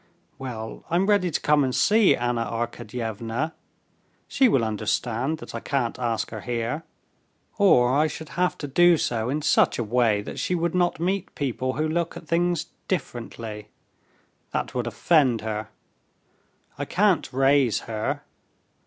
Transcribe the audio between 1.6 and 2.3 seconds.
and see